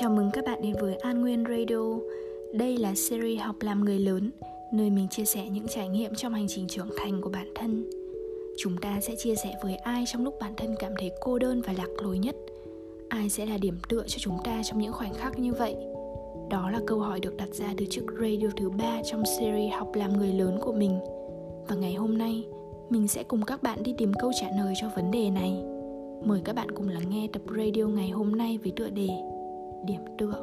[0.00, 1.98] Chào mừng các bạn đến với An Nguyên Radio.
[2.52, 4.30] Đây là series học làm người lớn,
[4.72, 7.90] nơi mình chia sẻ những trải nghiệm trong hành trình trưởng thành của bản thân.
[8.58, 11.62] Chúng ta sẽ chia sẻ với ai trong lúc bản thân cảm thấy cô đơn
[11.66, 12.36] và lạc lối nhất.
[13.08, 15.76] Ai sẽ là điểm tựa cho chúng ta trong những khoảnh khắc như vậy?
[16.50, 19.94] Đó là câu hỏi được đặt ra từ chiếc radio thứ ba trong series học
[19.94, 20.98] làm người lớn của mình.
[21.68, 22.44] Và ngày hôm nay,
[22.90, 25.62] mình sẽ cùng các bạn đi tìm câu trả lời cho vấn đề này.
[26.24, 29.08] Mời các bạn cùng lắng nghe tập radio ngày hôm nay với tựa đề
[29.84, 30.34] Điểm tựa.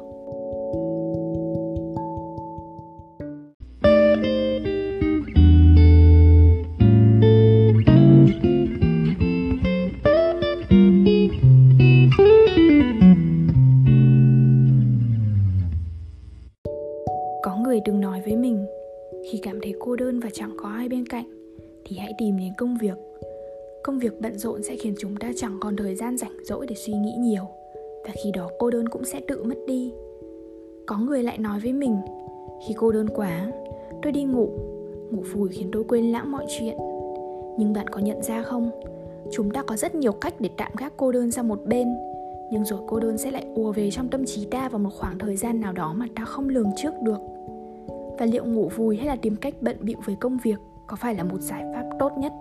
[17.42, 18.66] Có người từng nói với mình,
[19.30, 21.30] Khi cảm thấy cô đơn và chẳng có ai bên cạnh,
[21.84, 22.96] Thì hãy tìm đến công việc
[23.82, 26.74] Công việc bận rộn sẽ khiến chúng ta chẳng còn thời gian rảnh rỗi để
[26.74, 27.44] suy nghĩ nhiều
[28.08, 29.92] và khi đó cô đơn cũng sẽ tự mất đi.
[30.86, 31.96] Có người lại nói với mình
[32.66, 33.52] Khi cô đơn quá,
[34.02, 34.48] tôi đi ngủ.
[35.10, 36.76] Ngủ vùi khiến tôi quên lãng mọi chuyện.
[37.58, 38.70] Nhưng bạn có nhận ra không?
[39.32, 41.88] Chúng ta có rất nhiều cách để tạm gác cô đơn sang một bên
[42.52, 45.18] Nhưng rồi cô đơn sẽ lại ùa về trong tâm trí ta vào một khoảng
[45.18, 47.18] thời gian nào đó mà ta không lường trước được.
[48.18, 51.14] Và liệu ngủ vùi hay là tìm cách bận bịu với công việc có phải
[51.14, 52.32] là một giải pháp tốt nhất?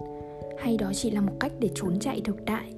[0.57, 2.76] Hay đó chỉ là một cách để trốn chạy thực tại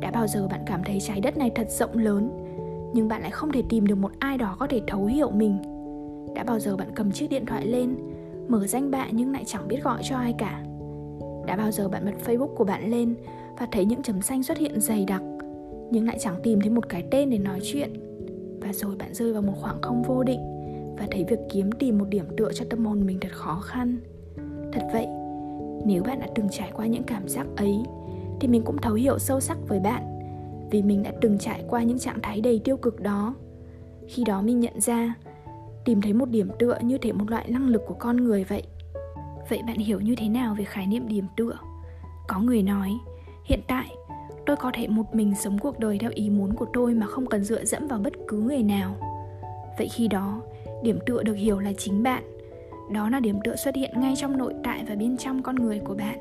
[0.00, 2.30] đã bao giờ bạn cảm thấy trái đất này thật rộng lớn,
[2.94, 5.58] nhưng bạn lại không thể tìm được một ai đó có thể thấu hiểu mình?
[6.34, 7.96] Đã bao giờ bạn cầm chiếc điện thoại lên,
[8.48, 10.62] mở danh bạ nhưng lại chẳng biết gọi cho ai cả?
[11.46, 13.14] Đã bao giờ bạn bật facebook của bạn lên
[13.58, 15.22] và thấy những chấm xanh xuất hiện dày đặc,
[15.90, 17.92] nhưng lại chẳng tìm thấy một cái tên để nói chuyện?
[18.60, 20.40] Và rồi bạn rơi vào một khoảng không vô định
[20.98, 23.98] và thấy việc kiếm tìm một điểm tựa cho tâm hồn mình thật khó khăn.
[24.72, 25.06] Thật vậy,
[25.86, 27.74] nếu bạn đã từng trải qua những cảm giác ấy
[28.40, 30.02] thì mình cũng thấu hiểu sâu sắc với bạn,
[30.70, 33.34] vì mình đã từng trải qua những trạng thái đầy tiêu cực đó.
[34.08, 35.14] Khi đó mình nhận ra,
[35.84, 38.62] tìm thấy một điểm tựa như thể một loại năng lực của con người vậy.
[39.48, 41.58] Vậy bạn hiểu như thế nào về khái niệm điểm tựa?
[42.28, 42.90] Có người nói,
[43.44, 43.96] hiện tại,
[44.46, 47.26] tôi có thể một mình sống cuộc đời theo ý muốn của tôi mà không
[47.26, 48.94] cần dựa dẫm vào bất cứ người nào.
[49.78, 50.42] Vậy khi đó,
[50.82, 52.22] điểm tựa được hiểu là chính bạn.
[52.92, 55.78] Đó là điểm tựa xuất hiện ngay trong nội tại và bên trong con người
[55.78, 56.18] của bạn.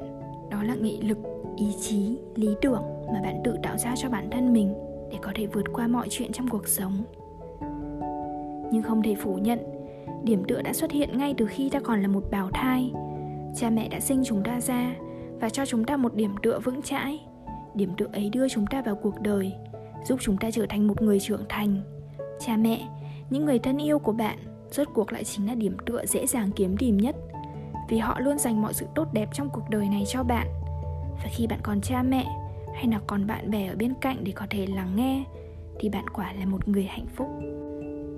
[0.50, 1.18] Đó là nghị lực
[1.57, 4.73] ý chí, lý tưởng mà bạn tự tạo ra cho bản thân mình
[5.12, 7.03] để có thể vượt qua mọi chuyện trong cuộc sống.
[8.72, 9.59] Nhưng không thể phủ nhận,
[10.23, 12.91] điểm tựa đã xuất hiện ngay từ khi ta còn là một bào thai.
[13.56, 14.96] Cha mẹ đã sinh chúng ta ra
[15.40, 17.19] và cho chúng ta một điểm tựa vững chãi.
[17.73, 19.53] Điểm tựa ấy đưa chúng ta vào cuộc đời,
[20.06, 21.81] giúp chúng ta trở thành một người trưởng thành.
[22.40, 22.88] Cha mẹ,
[23.29, 24.38] những người thân yêu của bạn,
[24.72, 27.16] rốt cuộc lại chính là điểm tựa dễ dàng kiếm tìm nhất.
[27.90, 30.47] Vì họ luôn dành mọi sự tốt đẹp trong cuộc đời này cho bạn
[31.23, 32.25] và khi bạn còn cha mẹ,
[32.75, 35.23] hay là còn bạn bè ở bên cạnh để có thể lắng nghe,
[35.79, 37.28] thì bạn quả là một người hạnh phúc.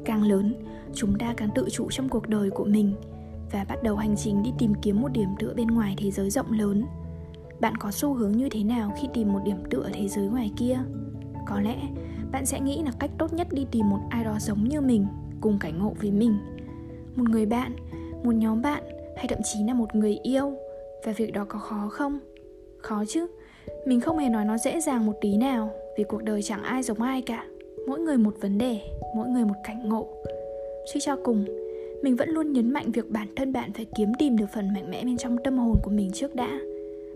[0.05, 0.53] Càng lớn,
[0.93, 2.93] chúng ta càng tự chủ trong cuộc đời của mình
[3.51, 6.29] và bắt đầu hành trình đi tìm kiếm một điểm tựa bên ngoài thế giới
[6.29, 6.85] rộng lớn.
[7.59, 10.27] Bạn có xu hướng như thế nào khi tìm một điểm tựa ở thế giới
[10.27, 10.79] ngoài kia?
[11.47, 11.77] Có lẽ
[12.31, 15.07] bạn sẽ nghĩ là cách tốt nhất đi tìm một ai đó giống như mình,
[15.41, 16.37] cùng cảnh ngộ với mình.
[17.16, 17.75] Một người bạn,
[18.23, 18.83] một nhóm bạn,
[19.17, 20.53] hay thậm chí là một người yêu,
[21.05, 22.19] và việc đó có khó không?
[22.81, 23.28] Khó chứ.
[23.85, 26.84] Mình không hề nói nó dễ dàng một tí nào, vì cuộc đời chẳng ai
[26.84, 27.45] giống ai cả.
[27.88, 28.79] Mỗi người một vấn đề,
[29.16, 30.07] mỗi người một cảnh ngộ.
[30.94, 31.45] Suy cho cùng,
[32.01, 34.91] mình vẫn luôn nhấn mạnh việc bản thân bạn phải kiếm tìm được phần mạnh
[34.91, 36.59] mẽ bên trong tâm hồn của mình trước đã.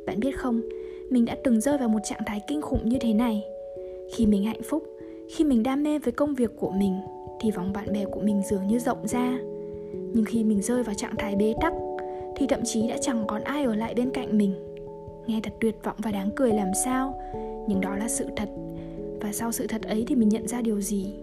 [0.05, 0.61] Bạn biết không,
[1.09, 3.43] mình đã từng rơi vào một trạng thái kinh khủng như thế này.
[4.15, 4.83] Khi mình hạnh phúc,
[5.29, 6.99] khi mình đam mê với công việc của mình,
[7.41, 9.37] thì vòng bạn bè của mình dường như rộng ra.
[10.13, 11.73] Nhưng khi mình rơi vào trạng thái bế tắc,
[12.35, 14.53] thì thậm chí đã chẳng còn ai ở lại bên cạnh mình
[15.27, 17.21] nghe thật tuyệt vọng và đáng cười làm sao?
[17.67, 18.49] Nhưng đó là sự thật.
[19.21, 21.13] Và sau sự thật ấy thì mình nhận ra điều gì?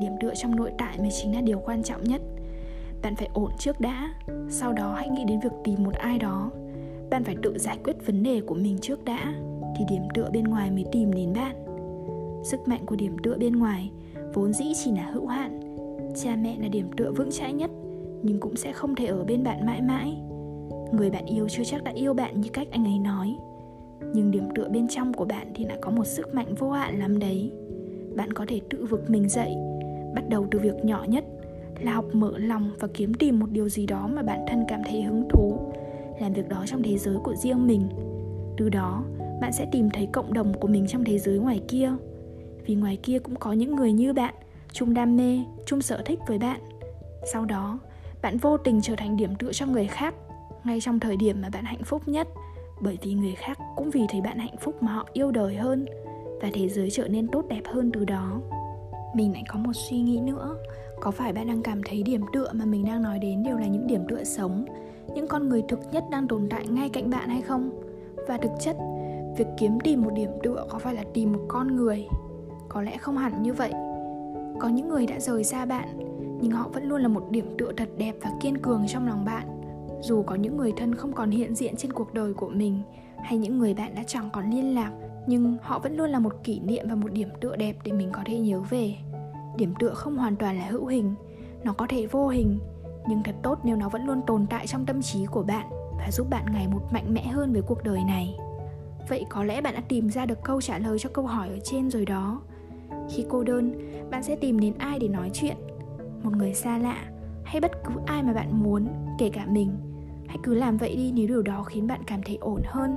[0.00, 2.20] Điểm tựa trong nội tại mới chính là điều quan trọng nhất.
[3.02, 4.14] Bạn phải ổn trước đã.
[4.50, 6.50] Sau đó hãy nghĩ đến việc tìm một ai đó.
[7.10, 9.34] Bạn phải tự giải quyết vấn đề của mình trước đã,
[9.76, 11.56] thì điểm tựa bên ngoài mới tìm đến bạn.
[12.44, 13.90] Sức mạnh của điểm tựa bên ngoài
[14.34, 15.60] vốn dĩ chỉ là hữu hạn.
[16.22, 17.70] Cha mẹ là điểm tựa vững chãi nhất,
[18.22, 20.16] nhưng cũng sẽ không thể ở bên bạn mãi mãi
[20.92, 23.36] người bạn yêu chưa chắc đã yêu bạn như cách anh ấy nói.
[24.14, 26.98] Nhưng điểm tựa bên trong của bạn thì lại có một sức mạnh vô hạn
[26.98, 27.52] lắm đấy.
[28.16, 29.54] Bạn có thể tự vực mình dậy,
[30.14, 31.24] bắt đầu từ việc nhỏ nhất,
[31.80, 34.80] là học mở lòng và kiếm tìm một điều gì đó mà bản thân cảm
[34.84, 35.58] thấy hứng thú,
[36.20, 37.88] làm việc đó trong thế giới của riêng mình.
[38.56, 39.04] Từ đó,
[39.40, 41.92] bạn sẽ tìm thấy cộng đồng của mình trong thế giới ngoài kia.
[42.66, 44.34] Vì ngoài kia cũng có những người như bạn,
[44.72, 46.60] chung đam mê, chung sở thích với bạn.
[47.32, 47.78] Sau đó,
[48.22, 50.14] bạn vô tình trở thành điểm tựa cho người khác
[50.64, 52.28] ngay trong thời điểm mà bạn hạnh phúc nhất.
[52.80, 55.86] Bởi vì người khác cũng vì thấy bạn hạnh phúc mà họ yêu đời hơn,
[56.42, 58.40] và thế giới trở nên tốt đẹp hơn từ đó.
[59.14, 60.56] Mình lại có một suy nghĩ nữa.
[61.00, 63.66] Có phải bạn đang cảm thấy điểm tựa mà mình đang nói đến đều là
[63.66, 64.64] những điểm tựa sống?
[65.14, 67.70] Những con người thực nhất đang tồn tại ngay cạnh bạn hay không?
[68.28, 68.76] Và thực chất,
[69.36, 72.06] việc kiếm tìm một điểm tựa có phải là tìm một con người?
[72.68, 73.72] Có lẽ không hẳn như vậy.
[74.60, 75.88] Có những người đã rời xa bạn,
[76.40, 79.24] nhưng họ vẫn luôn là một điểm tựa thật đẹp và kiên cường trong lòng
[79.24, 79.53] bạn
[80.04, 82.82] dù có những người thân không còn hiện diện trên cuộc đời của mình,
[83.22, 84.92] hay những người bạn đã chẳng còn liên lạc,
[85.26, 88.08] nhưng họ vẫn luôn là một kỷ niệm và một điểm tựa đẹp để mình
[88.12, 88.94] có thể nhớ về.
[89.56, 91.14] Điểm tựa không hoàn toàn là hữu hình,
[91.64, 92.58] nó có thể vô hình,
[93.08, 95.66] nhưng thật tốt nếu nó vẫn luôn tồn tại trong tâm trí của bạn
[95.98, 98.36] và giúp bạn ngày một mạnh mẽ hơn với cuộc đời này.
[99.08, 101.58] Vậy có lẽ bạn đã tìm ra được câu trả lời cho câu hỏi ở
[101.64, 102.42] trên rồi đó.
[103.10, 103.74] Khi cô đơn,
[104.10, 105.56] bạn sẽ tìm đến ai để nói chuyện?
[106.22, 107.04] Một người xa lạ,
[107.44, 109.93] hay bất cứ ai mà bạn muốn, kể cả mình?
[110.26, 112.96] Hãy cứ làm vậy đi nếu điều đó khiến bạn cảm thấy ổn hơn.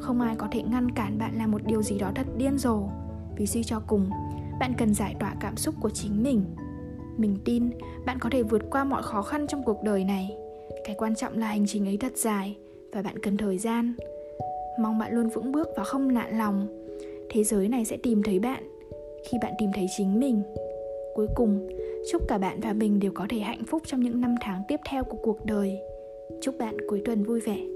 [0.00, 2.82] Không ai có thể ngăn cản bạn làm một điều gì đó thật điên rồ.
[3.36, 4.10] Vì suy cho cùng,
[4.60, 6.44] bạn cần giải tỏa cảm xúc của chính mình.
[7.16, 7.70] Mình tin
[8.06, 10.36] bạn có thể vượt qua mọi khó khăn trong cuộc đời này.
[10.84, 12.56] Cái quan trọng là hành trình ấy thật dài
[12.92, 13.94] và bạn cần thời gian.
[14.80, 16.66] Mong bạn luôn vững bước và không nản lòng.
[17.30, 18.62] Thế giới này sẽ tìm thấy bạn
[19.30, 20.42] khi bạn tìm thấy chính mình.
[21.14, 21.68] Cuối cùng,
[22.12, 24.80] chúc cả bạn và mình đều có thể hạnh phúc trong những năm tháng tiếp
[24.90, 25.78] theo của cuộc đời
[26.40, 27.75] chúc bạn cuối tuần vui vẻ.